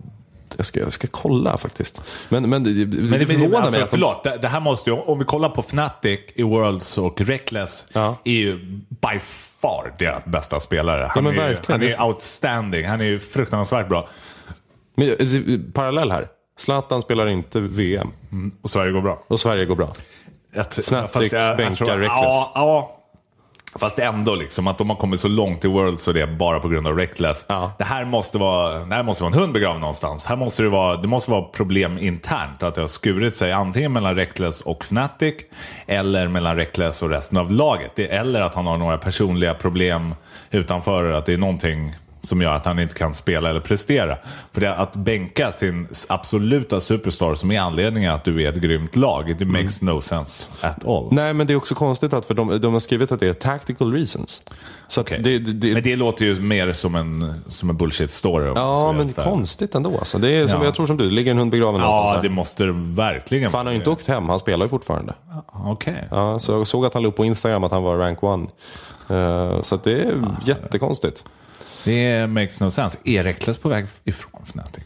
[0.56, 2.02] jag, ska, jag ska kolla faktiskt.
[2.28, 5.18] Men, men, det- Men det, förvånar alltså, mig förlåt, det, det här måste ju, om
[5.18, 8.16] vi kollar på Fnatic i Worlds och Reckless, Ja.
[8.24, 9.18] är ju by
[9.60, 11.08] far deras bästa spelare.
[11.10, 14.08] Han, men är, ju- han är outstanding, han är ju fruktansvärt bra.
[14.96, 16.28] Men, eh, parallell här.
[16.58, 18.08] Zlatan spelar inte VM
[18.62, 19.22] Och Sverige går bra.
[19.28, 19.92] och Sverige går bra.
[20.54, 22.34] Fnatic bänkar Reckless.
[22.34, 23.00] Ja, ja.
[23.78, 26.60] Fast ändå liksom att de har kommit så långt i Worlds och det är bara
[26.60, 27.44] på grund av Reckless.
[27.48, 27.72] Ja.
[27.78, 30.26] Det här måste vara, det här måste vara en hund begraven någonstans.
[30.26, 32.62] Här måste det, vara, det måste vara problem internt.
[32.62, 35.34] Att det har skurit sig antingen mellan Reckless och Fnatic.
[35.86, 37.92] Eller mellan Reckless och resten av laget.
[37.94, 40.14] Det, eller att han har några personliga problem
[40.50, 41.10] utanför.
[41.12, 44.16] Att det är någonting som gör att han inte kan spela eller prestera.
[44.52, 48.96] För det, att bänka sin absoluta superstar som är anledningen att du är ett grymt
[48.96, 49.36] lag.
[49.38, 51.08] Det makes no sense at all.
[51.10, 53.32] Nej, men det är också konstigt att för de, de har skrivit att det är
[53.32, 54.42] tactical reasons.
[54.88, 55.20] Så Okej.
[55.22, 58.52] det, det, det, Men det låter ju mer som en, som en bullshit-story.
[58.56, 59.24] ja, men helt där.
[59.24, 59.98] konstigt ändå.
[59.98, 60.18] Alltså.
[60.18, 60.64] Det är som, Ja.
[60.64, 63.50] jag tror som du, det ligger en hund begraven någonstans Ja, det måste det verkligen
[63.50, 65.14] För han har ju inte åkt hem, han spelar ju fortfarande.
[65.52, 66.08] Okej.
[66.10, 68.46] Ja, så jag såg att han la upp på Instagram att han var rank one.
[69.08, 71.24] Eh, så det är jättekonstigt.
[71.84, 72.98] Det makes no sense.
[73.04, 74.84] Är Reckless på väg ifrån Fnatic?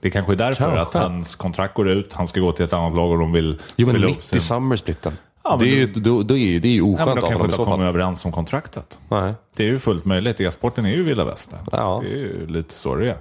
[0.00, 0.98] Det kanske är därför Kanske.
[0.98, 3.58] att hans kontrakt går ut, han ska gå till ett annat lag och de vill
[3.76, 5.16] Jo, men mitt sin- i summersplitten.
[5.44, 7.26] Ja, det, är ju, då, då är, ju- det är ju Ja, men oskönt då
[7.26, 7.86] av kanske inte kommer fall.
[7.86, 8.98] överens om kontraktet.
[9.08, 9.34] Nej.
[9.56, 10.40] Det är ju fullt möjligt.
[10.40, 11.58] E-sporten är ju vilda västern.
[11.72, 11.98] Ja.
[12.00, 12.10] Mm.
[12.12, 13.16] Det är ju lite så det är.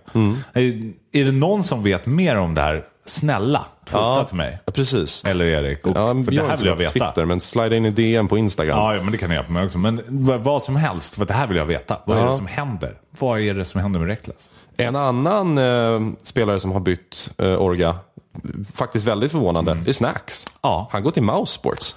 [0.53, 0.91] är.
[1.11, 2.83] Är det någon som vet mer om det här?
[3.09, 4.59] Snälla, twittra till mig.
[4.65, 5.23] Ja, precis.
[5.25, 5.87] Eller Erik.
[5.87, 6.91] Och, Ja, för det här vill jag veta.
[6.91, 8.77] Twitter, men slida in i DM på Instagram.
[8.77, 9.77] Ja, ja, men det kan jag göra på mig också.
[9.77, 10.01] Men
[10.43, 11.97] vad, som helst, för det här vill jag veta.
[12.05, 12.27] Vad är Ja.
[12.27, 12.93] det som händer?
[13.19, 14.51] Vad är det som händer med Reckless?
[14.77, 17.95] En annan eh, spelare som har bytt eh, Orga,
[18.75, 20.45] faktiskt väldigt förvånande, är Snacks.
[20.47, 20.57] Mm.
[20.61, 20.89] Ja.
[20.91, 21.95] Han går till Mouse Sports.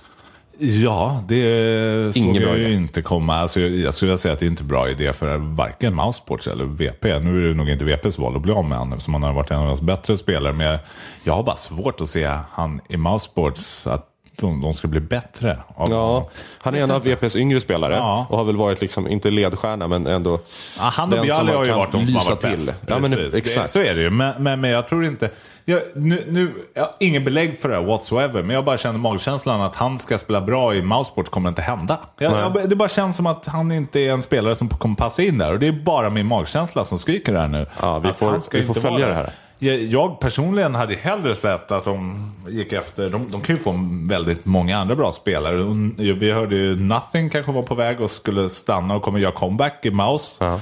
[0.65, 3.37] Ja, det såg Ingen jag ju inte komma.
[3.37, 6.65] Alltså, jag, jag skulle säga att det är inte bra idé för varken Mousesports eller
[6.65, 7.19] VP.
[7.19, 9.33] Nu är det nog inte VPs val att bli av med honom eftersom han har
[9.33, 10.53] varit en av deras bättre spelare.
[10.53, 10.79] Men jag,
[11.25, 14.12] jag har bara svårt att se han i Mousesports att
[14.43, 15.59] de, de ska bli bättre.
[15.75, 16.29] Av Ja,
[16.63, 18.27] han är en av VPs yngre spelare Ja.
[18.31, 20.41] och har väl varit, liksom, inte ledstjärna, men ändå
[20.79, 22.51] Ja, han och Bjali har ju varit de som har varit till.
[22.51, 22.75] bäst.
[22.87, 23.67] Ja, men, exakt.
[23.67, 24.11] Det, så är det ju.
[24.11, 25.31] Men, men, men jag tror inte...
[25.65, 28.99] Jag, nu, nu, jag har ingen belägg för det här whatsoever, men jag bara känner
[28.99, 31.99] magkänslan att han ska spela bra i Mouseport kommer inte hända.
[32.19, 35.23] Jag, jag, det bara känns som att han inte är en spelare som kommer passa
[35.23, 35.53] in där.
[35.53, 37.67] Och det är bara min magkänsla som skriker det här nu.
[37.81, 39.33] Ja, vi Att får- vi får följa det här.
[39.63, 43.75] Jag, personligen hade hellre sett att de gick efter, de, de kan ju få
[44.09, 45.63] väldigt många andra bra spelare.
[45.63, 45.77] Och
[46.23, 49.79] Vi hörde ju Nothing kanske var på väg och skulle stanna och kommer göra comeback
[49.83, 50.45] i Mouse.
[50.45, 50.61] Ja.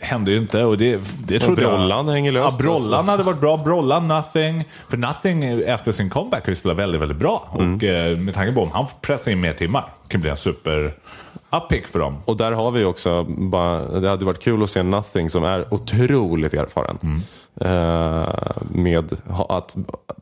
[0.00, 2.12] Hände ju inte och det, det trodde Brollan jag.
[2.14, 3.10] hänger löst, Ja, Brollan alltså.
[3.10, 3.56] hade varit bra.
[3.56, 4.64] Brollan, Nothing.
[4.88, 7.50] För Nothing efter sin comeback har ju spelat väldigt, väldigt bra.
[7.58, 7.74] Mm.
[7.76, 10.36] Och eh, med tanke på om han får pressa in mer timmar kan bli en
[10.36, 10.94] super
[11.52, 12.16] uppick för dem.
[12.24, 15.74] Och där har vi också, bara, det hade varit kul att se Nothing som är
[15.74, 16.98] otroligt erfaren.
[17.02, 17.20] Mm.
[17.60, 18.28] Eh,
[18.70, 19.16] med
[19.48, 19.76] att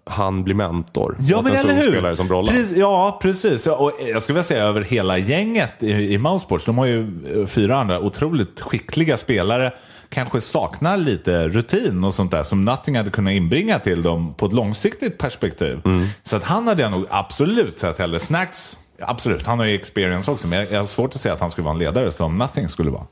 [0.04, 1.90] han blir mentor Ja, men en eller hur?
[1.90, 2.28] spelare som.
[2.28, 3.66] Precis, ja, precis.
[3.66, 6.64] Ja, Och jag skulle vilja säga över hela gänget i, i Mousesports.
[6.64, 7.00] De har ju
[7.40, 9.72] eh, fyra andra otroligt skickliga spelare.
[10.08, 14.46] Kanske saknar lite rutin och sånt där som Nothing hade kunnat inbringa till dem på
[14.46, 15.80] ett långsiktigt perspektiv.
[15.84, 16.06] Mm.
[16.22, 18.20] Så att han hade jag nog absolut sett hellre.
[18.20, 20.46] Snacks, absolut, han har ju experience också.
[20.46, 22.90] Men jag, har svårt att säga att han skulle vara en ledare som Nothing skulle
[22.90, 23.06] vara.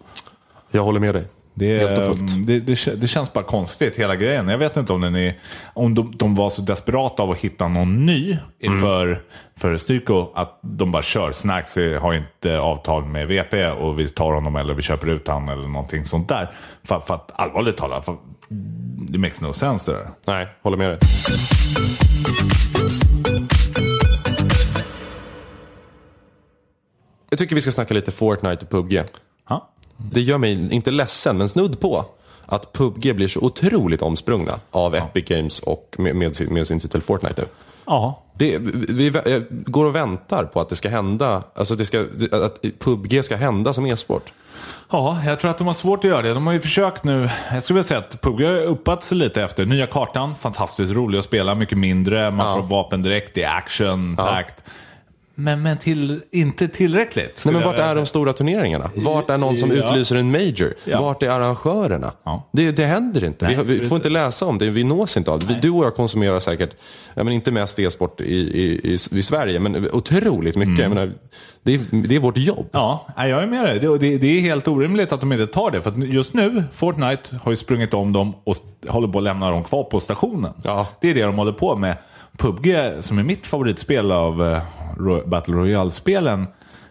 [0.71, 1.25] Jag håller med dig.
[1.59, 2.47] Det, fullt.
[2.47, 4.49] det, det, det känns bara konstigt hela grejen.
[4.49, 5.39] Jag vet inte om, den är,
[5.75, 9.23] om de, de var så desperata av att hitta någon ny inför
[9.57, 11.33] för Styrko att de bara kör.
[11.33, 15.49] Snacks har inte avtal med VP och vi tar honom eller vi köper ut honom
[15.49, 16.51] eller någonting sånt där.
[16.85, 18.09] För, för att allvarligt talat,
[19.09, 20.09] det makes no sense det där.
[20.27, 20.99] Nej, håller med dig.
[27.39, 29.03] Jag tycker vi ska snacka lite Fortnite och PubG.
[29.49, 29.69] Ja.
[29.97, 32.05] Det gör mig inte ledsen, men snudd på
[32.47, 36.81] att PubG blir så otroligt omsprungna av Epic Games och med, med, sin, med sin
[36.81, 37.49] titel Fortnite nu.
[37.87, 38.23] Ja.
[38.35, 42.01] Det, vi, vi går och väntar på att det ska hända, alltså det ska,
[42.33, 44.33] att PubG ska hända som e-sport.
[44.91, 46.35] Ja, jag tror att de har svårt att göra det.
[46.35, 47.31] De har ju försökt nu.
[47.53, 49.65] Jag skulle vilja säga att PUBG har uppat sig lite efter.
[49.65, 51.55] Nya kartan, fantastiskt rolig att spela.
[51.55, 52.55] Mycket mindre, man Ja.
[52.55, 54.55] får vapen direkt, det är action, packed.
[55.41, 57.43] Men, men till, inte tillräckligt.
[57.47, 58.91] Nej, men vart är de stora turneringarna?
[58.95, 59.77] Vart är någon som Ja.
[59.77, 60.75] utlyser en major?
[60.85, 61.01] Ja.
[61.03, 62.13] Vart är arrangörerna?
[62.25, 62.49] Ja.
[62.53, 63.47] Det, det händer inte.
[63.47, 65.59] Nej, vi, vi får inte läsa om det, vi nås inte av det.
[65.63, 66.71] Du och jag konsumerar säkert,
[67.15, 70.79] ja, men inte mest e-sport i, i, i, i Sverige, men otroligt mycket.
[70.79, 71.13] Jag menar,
[71.63, 72.67] det, är, det är vårt jobb.
[72.73, 73.79] Ja, jag är med dig.
[73.81, 75.81] Det, det, det är helt orimligt att de inte tar det.
[75.83, 78.57] För just nu, Fortnite har ju sprungit om dem och
[78.89, 80.53] håller på att lämna dem kvar på stationen.
[80.65, 80.87] Ja.
[81.01, 81.97] Det är det de håller på med.
[82.39, 84.59] PubG, som är mitt favoritspel av eh,
[85.27, 86.47] Battle Royale-spelen,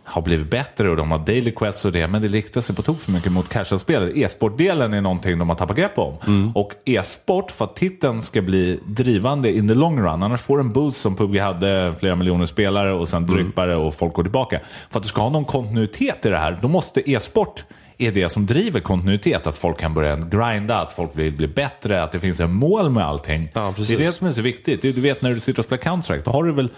[0.10, 2.82] har blivit bättre och de har daily quests och det, men det riktar sig på
[2.82, 4.17] tok för mycket mot casual-spelet.
[4.17, 6.17] E-sportdelen är någonting de har tappat grepp om.
[6.56, 10.74] Och e-sport, för att titeln ska bli drivande in the long run, annars får en
[10.74, 14.60] boost som PubG hade, flera miljoner spelare och sen drippar det och folk går tillbaka.
[14.89, 17.63] För att du ska ha någon kontinuitet i det här, då måste e-sport
[17.98, 19.48] är det som driver kontinuitet.
[19.48, 22.90] Att folk kan börja grinda, att folk vill bli bättre, att det finns en mål
[22.90, 23.50] med allting.
[23.54, 24.82] Ja, det är det som är så viktigt.
[24.82, 26.70] Du vet när du sitter och spelar Counter-Strike, då har du väl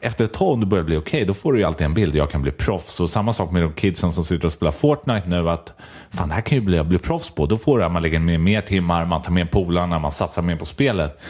[0.00, 2.16] efter ett tag om du börjar bli okej, då får du ju alltid en bild.
[2.16, 3.00] Jag kan bli proffs.
[3.00, 5.50] Och samma sak med de kidsen som sitter och spelar Fortnite nu.
[5.50, 5.72] att
[6.10, 7.46] Fan, det här kan ju bli, jag bli proffs på.
[7.46, 10.42] Då får du att man lägger ner mer timmar, man tar med polarna, man satsar
[10.42, 11.20] mer på spelet.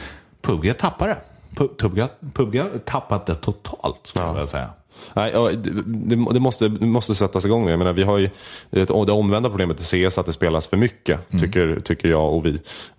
[0.43, 1.17] PubG tappar det.
[1.57, 2.03] Pu- PubG,
[2.35, 4.69] PubG har tappat det totalt, skulle jag vilja säga.
[5.15, 7.69] Nej, det, det, måste, det måste sättas igång.
[7.69, 8.31] Jag menar, vi har ju
[8.71, 11.41] ett, det omvända problemet i CS att det spelas för mycket, Mm.
[11.43, 12.51] tycker, tycker jag och vi.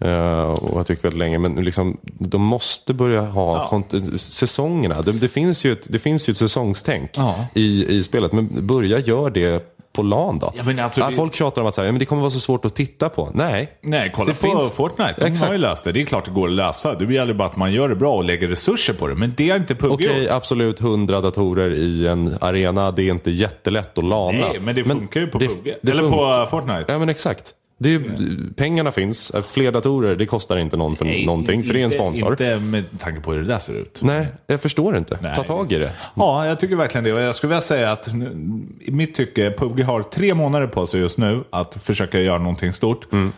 [0.06, 1.40] Uh, och har tyckt väldigt länge.
[1.40, 3.68] Men liksom, de måste börja ha Ja.
[4.20, 5.02] säsongerna.
[5.02, 7.46] Det, det, finns ju ett, det finns ju ett säsongstänk Ja.
[7.56, 8.32] i, i spelet.
[8.32, 10.52] Men börja gör det på LAN då.
[10.56, 12.32] Ja, men alltså, det- Folk tjatar om att så här, ja, men det kommer vara
[12.32, 13.32] så svårt att titta på.
[13.34, 15.16] Nej, Nej, kolla Det på finns- Fortnite.
[15.18, 15.46] De Exakt.
[15.48, 15.92] har ju löst det.
[15.92, 16.94] Det är klart det går att lösa.
[16.96, 19.16] Det gäller bara att man gör det bra och lägger resurser på det.
[19.16, 20.32] Men det har inte PubG Okej, gjort.
[20.32, 22.92] absolut 100 datorer i en arena.
[22.92, 24.38] Det är inte jättelätt att lana.
[24.38, 26.86] Nej, men det funkar ju på det Eller på Fortnite.
[26.88, 27.54] Ja men exakt.
[27.82, 28.02] Det är,
[28.56, 31.92] pengarna finns, fler datorer, det kostar inte någon för Nej, någonting, för det är en
[31.92, 32.32] sponsor.
[32.32, 34.00] Inte med tanke på hur det där ser ut.
[34.02, 35.18] Nej, jag förstår inte.
[35.22, 35.36] Nej.
[35.36, 35.92] Ta tag i det.
[36.16, 37.14] Ja, jag tycker verkligen det.
[37.14, 38.08] Och jag skulle vilja säga att
[38.80, 42.74] i mitt tycke, PubG har tre månader på sig just nu att försöka göra någonting
[42.74, 43.12] stort.
[43.12, 43.32] Mm.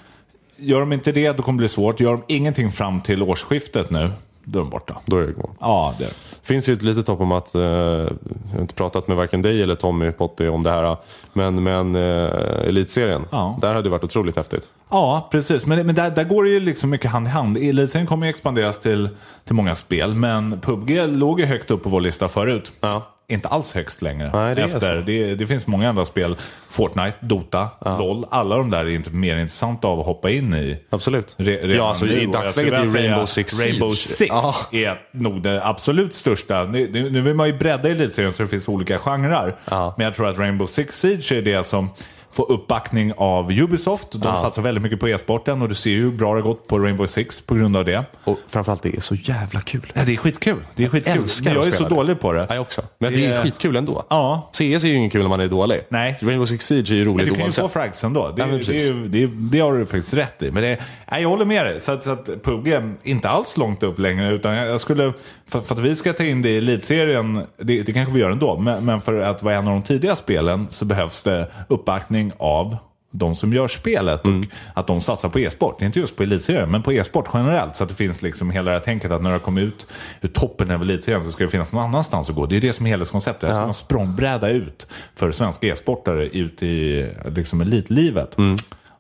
[0.57, 1.99] Gör de inte det, då kommer det bli svårt.
[1.99, 4.09] Gör de ingenting fram till årsskiftet nu,
[4.43, 4.97] då är de borta.
[5.05, 5.55] Då är det igång.
[5.59, 8.09] Ja, det finns ju ett litet hopp om att, eh, jag
[8.53, 10.97] har inte pratat med varken dig eller Tommy Potti om det här,
[11.33, 13.57] men, men eh, Elitserien, Ja.
[13.61, 14.71] där hade det varit otroligt häftigt.
[14.89, 15.65] Ja, precis.
[15.65, 17.57] Men, men där, där går det ju liksom mycket hand i hand.
[17.57, 19.09] Elitserien kommer ju expanderas till,
[19.45, 22.71] till många spel, men PubG låg ju högt upp på vår lista förut.
[22.81, 23.01] Ja.
[23.33, 24.31] Inte alls högst längre.
[24.33, 25.01] Nej, det Efter.
[25.01, 26.35] Det, det finns många andra spel.
[26.69, 28.25] Fortnite, Dota, LOL.
[28.31, 30.79] Alla de där är inte mer intressanta av att hoppa in i.
[30.89, 31.35] Absolut.
[31.37, 34.15] Re- redan ja, alltså, i dagsläget är Rainbow Six Rainbow Siege.
[34.17, 34.55] Six Ja.
[34.71, 36.63] är nog det absolut största.
[36.63, 39.55] Nu, nu, nu vill man ju bredda elitserien så det finns olika genrer.
[39.69, 39.93] Ja.
[39.97, 41.89] Men jag tror att Rainbow Six Siege är det som
[42.33, 44.11] får uppbackning av Ubisoft.
[44.11, 44.35] De Ja.
[44.35, 46.79] satsar väldigt mycket på e-sporten och du ser ju hur bra det har gått på
[46.79, 48.05] Rainbow Six på grund av det.
[48.23, 49.91] Och framförallt, det är så jävla kul.
[49.93, 50.57] Ja, det är skitkul.
[50.75, 51.21] Det är skitkul.
[51.21, 51.89] älskar Men jag är så det.
[51.89, 52.45] dålig på det.
[52.49, 52.81] Ja, jag också.
[52.99, 54.03] Men det Det är är- skitkul ändå.
[54.09, 54.49] Ja.
[54.53, 55.81] CS är ju ingen kul när man är dålig.
[55.89, 56.17] Nej.
[56.21, 57.61] Rainbow Six Siege är ju roligt du kan ju oavsett.
[57.63, 58.31] få frags ändå.
[58.31, 60.51] Det, Ja, det, är det, det har du faktiskt rätt i.
[60.51, 60.79] Men det,
[61.11, 61.79] nej, jag håller med dig.
[61.79, 64.33] Så att, så att PubG är inte alls långt upp längre.
[64.33, 65.13] Utan jag, jag skulle,
[65.47, 68.29] för, för att vi ska ta in det i elitserien, det, det kanske vi gör
[68.31, 68.57] ändå.
[68.59, 72.77] Men, men för att vara en av de tidiga spelen så behövs det uppbackning av
[73.11, 74.39] de som gör spelet Mm.
[74.41, 75.81] och att de satsar på e-sport.
[75.81, 77.75] Inte just på elitserien, men på e-sport generellt.
[77.75, 79.87] Så att det finns liksom hela det här tänket att när det kommer ut
[80.21, 82.45] ur toppen av elitserien så ska det finnas någon annanstans att gå.
[82.45, 83.49] Det är det som är helhetskonceptet.
[83.49, 88.37] Ska en språngbräda ut för svenska e-sportare ut i liksom elitlivet.
[88.37, 88.57] Mm.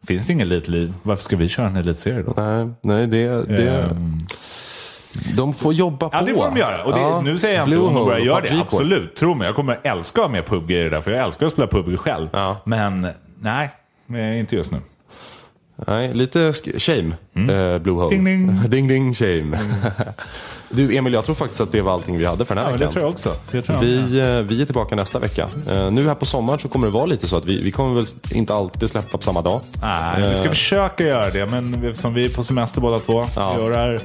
[0.07, 2.33] Finns det ingen elitliv, varför ska vi köra en elitserie då?
[2.37, 3.43] Nej, nej det...
[3.43, 3.69] det...
[3.71, 4.19] Ehm.
[5.35, 6.17] De får jobba på.
[6.17, 6.83] Ja, det får de göra.
[6.83, 7.21] Och det, Ja.
[7.21, 8.59] nu säger jag inte om de börjar göra det.
[8.61, 9.45] Absolut, tro mig.
[9.47, 11.67] Jag kommer älska att ha med PubG i det där, för jag älskar att spela
[11.67, 12.27] PubG själv.
[12.31, 12.57] Ja.
[12.65, 13.07] Men
[13.41, 13.69] nej,
[14.13, 14.77] eh, inte just nu.
[15.87, 17.15] Nej, lite shame.
[17.35, 18.15] Eh, Blue Hole.
[18.15, 18.47] Mm.
[18.47, 18.61] Ding, ding.
[18.69, 19.57] ding, ding, shame.
[20.69, 22.77] du Emil, jag tror faktiskt att det var allting vi hade för den här Ja,
[22.77, 22.93] det veckan.
[22.93, 23.33] tror jag också.
[23.51, 25.47] Det tror jag Vi, eh, vi är tillbaka nästa vecka.
[25.69, 27.95] Eh, nu här på sommaren så kommer det vara lite så att vi, vi kommer
[27.95, 29.61] väl inte alltid släppa på samma dag.
[29.81, 33.57] Nej, vi ska försöka göra det, men eftersom vi är på semester båda två, Ja.
[33.59, 34.01] gör det här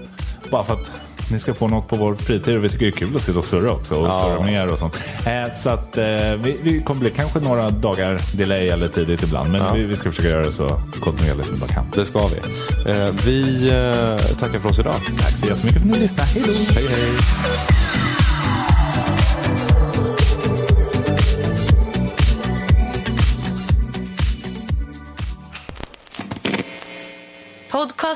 [0.50, 0.90] bara för att
[1.30, 2.56] ni ska få något på vår fritid.
[2.56, 4.36] Och vi tycker det är kul att sitta och surra också och Ja.
[4.38, 4.96] surra er och sånt.
[5.26, 6.04] Eh, så att eh,
[6.42, 10.10] vi, vi kommer bli kanske några dagar delay eller tidigt ibland, men vi, vi ska
[10.10, 11.84] försöka göra det så kontinuerligt vi bara kan.
[11.94, 12.36] Det ska vi.
[12.92, 14.94] Eh, vi eh, tackar för oss idag.
[15.20, 16.28] Tack så jättemycket för att ni lyssnade.
[16.34, 16.52] Hej då!
[16.74, 17.77] Hej, hej.